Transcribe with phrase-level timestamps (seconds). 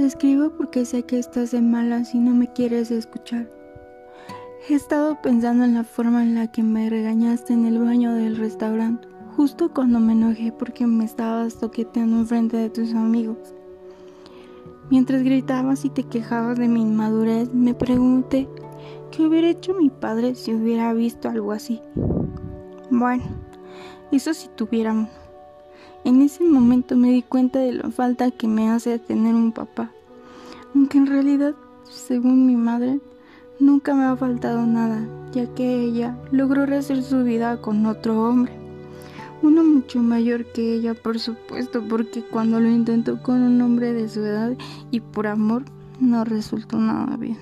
[0.00, 3.50] Te escribo porque sé que estás de malas y no me quieres escuchar.
[4.66, 8.38] He estado pensando en la forma en la que me regañaste en el baño del
[8.38, 13.54] restaurante, justo cuando me enojé porque me estabas toqueteando enfrente de tus amigos.
[14.88, 18.48] Mientras gritabas y te quejabas de mi inmadurez, me pregunté
[19.10, 21.82] qué hubiera hecho mi padre si hubiera visto algo así.
[22.90, 23.24] Bueno,
[24.12, 25.10] eso si tuviéramos.
[26.04, 29.92] En ese momento me di cuenta de la falta que me hace tener un papá,
[30.74, 33.00] aunque en realidad, según mi madre,
[33.58, 38.52] nunca me ha faltado nada, ya que ella logró rehacer su vida con otro hombre.
[39.42, 44.08] Uno mucho mayor que ella, por supuesto, porque cuando lo intentó con un hombre de
[44.08, 44.56] su edad
[44.90, 45.64] y por amor,
[45.98, 47.38] no resultó nada bien.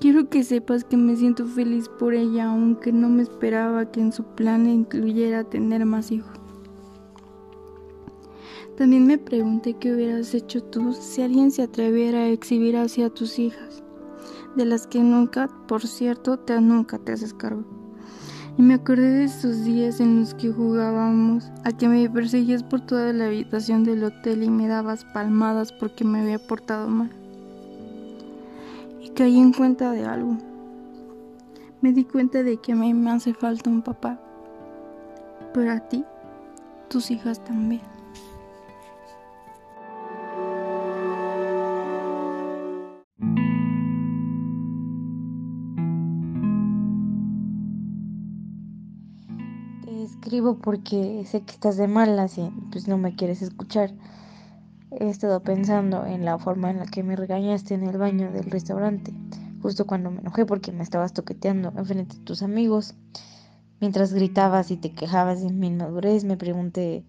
[0.00, 4.12] Quiero que sepas que me siento feliz por ella, aunque no me esperaba que en
[4.12, 6.39] su plan incluyera tener más hijos.
[8.76, 13.38] También me pregunté qué hubieras hecho tú si alguien se atreviera a exhibir hacia tus
[13.38, 13.82] hijas,
[14.56, 17.64] de las que nunca, por cierto, te nunca te haces cargo.
[18.56, 22.80] Y me acordé de esos días en los que jugábamos, a que me perseguías por
[22.80, 27.10] toda la habitación del hotel y me dabas palmadas porque me había portado mal.
[29.00, 30.36] Y caí en cuenta de algo.
[31.80, 34.20] Me di cuenta de que a mí me hace falta un papá,
[35.54, 36.04] pero a ti,
[36.88, 37.99] tus hijas también.
[49.98, 53.92] Escribo porque sé que estás de malas y pues no me quieres escuchar.
[54.92, 58.50] He estado pensando en la forma en la que me regañaste en el baño del
[58.50, 59.12] restaurante,
[59.62, 62.94] justo cuando me enojé porque me estabas toqueteando enfrente de tus amigos.
[63.80, 67.04] Mientras gritabas y te quejabas de mi inmadurez, me pregunté,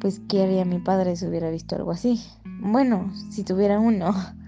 [0.00, 2.22] pues, ¿qué haría mi padre si hubiera visto algo así?
[2.60, 4.14] Bueno, si tuviera uno.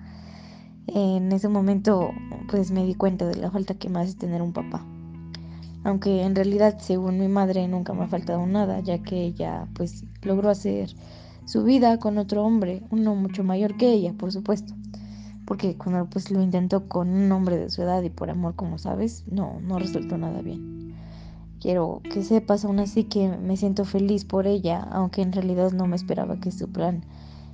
[0.89, 2.13] En ese momento,
[2.49, 4.87] pues me di cuenta de la falta que me hace tener un papá
[5.87, 10.05] aunque en realidad según mi madre nunca me ha faltado nada, ya que ella pues
[10.23, 10.91] logró hacer
[11.45, 14.75] su vida con otro hombre, uno mucho mayor que ella, por supuesto,
[15.45, 18.79] porque cuando pues lo intentó con un hombre de su edad y por amor, como
[18.79, 20.97] sabes, no, no resultó nada bien.
[21.61, 25.87] Quiero que sepas aún así que me siento feliz por ella, aunque en realidad no
[25.87, 27.05] me esperaba que su plan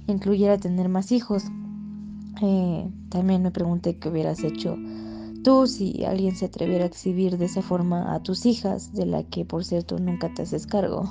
[0.06, 1.44] incluyera tener más hijos.
[2.40, 4.78] Eh, también me pregunté qué hubieras hecho
[5.42, 9.24] tú si alguien se atreviera a exhibir de esa forma a tus hijas, de la
[9.24, 11.08] que por cierto nunca te haces cargo.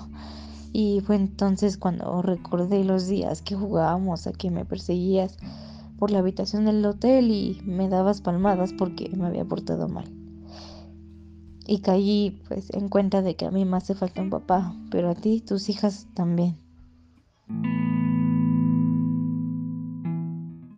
[0.73, 5.37] Y fue entonces cuando recordé los días que jugábamos a que me perseguías
[5.97, 10.05] por la habitación del hotel y me dabas palmadas porque me había portado mal.
[11.67, 15.09] Y caí pues en cuenta de que a mí me hace falta un papá, pero
[15.09, 16.57] a ti, tus hijas también.